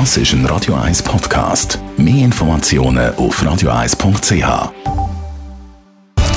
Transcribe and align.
Das 0.00 0.16
ist 0.16 0.32
ein 0.32 0.44
Radio 0.46 0.74
1 0.74 1.04
Podcast. 1.04 1.78
Mehr 1.96 2.24
Informationen 2.24 3.14
auf 3.14 3.40
radio1.ch. 3.40 4.72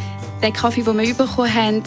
den 0.41 0.53
Kaffee, 0.53 0.81
den 0.81 0.97
wir 0.97 1.13
bekommen 1.13 1.53
haben, 1.53 1.83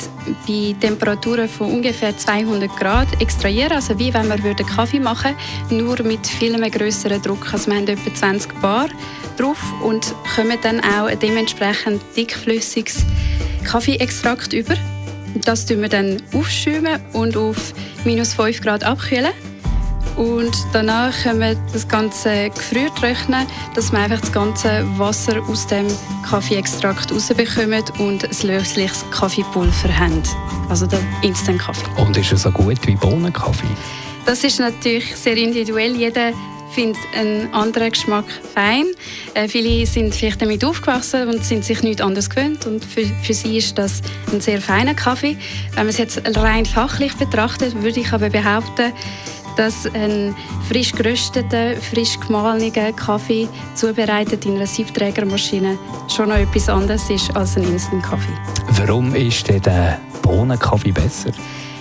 bei 0.47 0.75
Temperaturen 0.81 1.49
von 1.49 1.73
ungefähr 1.73 2.17
200 2.17 2.71
Grad 2.77 3.21
extrahieren. 3.21 3.73
Also 3.73 3.99
wie 3.99 4.15
wenn 4.15 4.29
wir 4.29 4.55
Kaffee 4.67 5.01
machen 5.01 5.35
würden, 5.69 5.85
nur 5.85 6.03
mit 6.05 6.27
viel 6.27 6.55
größeren 6.71 7.21
Druck. 7.21 7.53
Also 7.53 7.71
wir 7.71 7.77
haben 7.77 7.89
etwa 7.89 8.15
20 8.15 8.61
Bar 8.61 8.89
drauf 9.37 9.59
und 9.83 10.15
kommen 10.37 10.59
dann 10.63 10.81
auch 10.81 11.07
ein 11.07 11.19
dementsprechend 11.19 12.01
dickflüssiges 12.17 13.05
Kaffeeextrakt 13.65 14.53
über. 14.53 14.75
Das 15.45 15.67
tun 15.67 15.83
wir 15.83 15.89
dann 15.89 16.23
aufschäumen 16.33 17.01
und 17.13 17.37
auf 17.37 17.75
minus 18.05 18.35
5 18.35 18.61
Grad 18.61 18.85
abkühlen. 18.85 19.33
Und 20.17 20.55
danach 20.73 21.13
können 21.23 21.41
wir 21.41 21.57
das 21.73 21.89
Ganze 21.89 22.51
gefriert 22.51 23.03
rechnen, 23.03 23.47
dass 23.75 23.91
wir 23.91 23.99
einfach 23.99 24.21
das 24.21 24.33
ganze 24.33 24.85
Wasser 24.97 25.43
aus 25.49 25.67
dem 25.67 25.87
Kaffeeextrakt 26.29 27.13
rausbekommen 27.13 27.83
und 27.99 28.25
ein 28.25 28.47
lösliches 28.47 29.05
Kaffeepulver 29.11 29.99
haben. 29.99 30.23
Also 30.69 30.87
der 30.87 31.01
Instant-Kaffee. 31.23 32.01
Und 32.01 32.17
ist 32.17 32.33
er 32.33 32.39
so 32.39 32.51
gut 32.51 32.79
wie 32.87 32.95
Bohnenkaffee? 32.95 33.67
Das 34.25 34.45
ist 34.45 34.61
natürlich 34.61 35.15
sehr 35.17 35.37
individuell. 35.37 35.97
Jeder 35.97 36.33
findet 36.75 36.99
einen 37.15 37.53
anderen 37.53 37.91
Geschmack 37.91 38.25
fein. 38.55 38.87
Äh, 39.35 39.49
viele 39.49 39.87
sind 39.87 40.15
vielleicht 40.15 40.43
damit 40.43 40.65
aufgewachsen 40.65 41.29
und 41.29 41.45
sind 41.45 41.65
sich 41.65 41.83
nichts 41.83 42.03
anderes 42.03 42.29
gewöhnt. 42.31 42.67
Und 42.67 42.85
für, 42.85 43.05
für 43.23 43.35
sie 43.35 43.59
ist 43.59 43.79
das 43.79 44.03
ein 44.33 44.41
sehr 44.41 44.61
feiner 44.61 44.95
Kaffee. 44.95 45.37
Wenn 45.75 45.85
man 45.85 45.89
es 45.89 45.99
jetzt 45.99 46.21
rein 46.37 46.67
fachlich 46.67 47.15
betrachtet, 47.15 47.81
würde 47.83 48.01
ich 48.01 48.13
aber 48.13 48.29
behaupten, 48.29 48.93
dass 49.57 49.87
ein 49.95 50.35
frisch 50.69 50.93
gerösteter, 50.93 51.77
frisch 51.77 52.19
gemahlener 52.21 52.93
Kaffee 52.93 53.49
zubereitet 53.75 54.45
in 54.47 54.57
einer 54.57 54.67
Siebträgermaschine 54.67 55.79
schon 56.09 56.29
noch 56.29 56.37
etwas 56.37 56.69
anderes 56.69 57.09
ist 57.11 57.35
als 57.37 57.57
ein 57.57 57.65
Instant-Kaffee. 57.65 58.37
Warum 58.79 59.15
ist 59.15 59.49
denn 59.49 59.63
der 59.63 60.01
Bohnenkaffee 60.23 60.93
besser? 60.93 61.31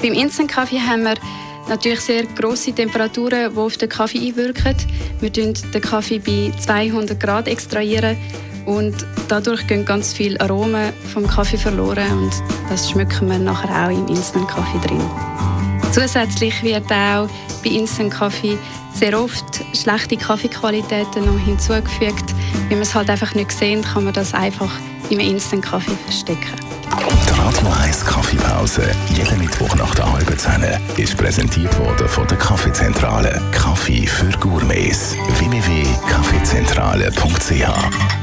Beim 0.01 0.13
Instant-Kaffee 0.13 0.79
haben 0.79 1.03
wir 1.03 1.16
natürlich 1.69 2.01
sehr 2.01 2.25
große 2.25 2.73
Temperaturen, 2.73 3.51
die 3.51 3.57
auf 3.57 3.77
den 3.77 3.89
Kaffee 3.89 4.27
einwirken. 4.27 4.75
Wir 5.19 5.29
extrahieren 5.29 5.73
den 5.73 5.81
Kaffee 5.81 6.19
bei 6.19 6.51
200 6.59 7.19
Grad 7.19 7.47
extrahieren 7.47 8.17
und 8.66 9.05
dadurch 9.27 9.66
gehen 9.67 9.85
ganz 9.85 10.13
viele 10.13 10.39
Aromen 10.39 10.94
vom 11.13 11.27
Kaffee 11.27 11.57
verloren 11.57 12.11
und 12.17 12.31
das 12.69 12.89
schmecken 12.89 13.29
wir 13.29 13.39
nachher 13.39 13.88
auch 13.88 13.91
im 13.91 14.07
Instant-Kaffee 14.07 14.88
drin. 14.88 15.01
Zusätzlich 15.94 16.63
wird 16.63 16.91
auch 16.91 17.30
bei 17.63 17.69
Instant 17.69 18.11
Kaffee 18.11 18.58
sehr 18.94 19.19
oft 19.19 19.63
schlechte 19.73 20.17
Kaffeequalitäten 20.17 21.25
noch 21.25 21.38
hinzugefügt. 21.38 22.33
Wenn 22.67 22.80
man 22.80 22.81
es 22.81 22.95
halt 22.95 23.11
einfach 23.11 23.35
nicht 23.35 23.52
sehen, 23.52 23.83
kann 23.83 24.05
man 24.05 24.13
das 24.13 24.33
einfach 24.33 24.72
im 25.11 25.19
Instant 25.19 25.63
Kaffee 25.63 25.95
verstecken. 26.05 26.55
Die 27.27 27.33
Radio 27.39 27.67
1 27.83 28.03
Kaffeepause, 28.05 28.90
jeden 29.16 29.38
Mittwoch 29.38 29.75
nach 29.75 29.94
der 29.94 30.12
halben 30.12 30.35
Zehn, 30.38 30.66
ist 30.97 31.16
präsentiert 31.16 31.78
worden 31.78 32.07
von 32.07 32.28
der 32.28 32.40
Kaffeezentrale. 32.40 33.40
Kaffee 33.51 34.07
für 34.07 34.31
Gourmets. 34.40 35.16
www.kaffeezentrale.ch 35.38 38.22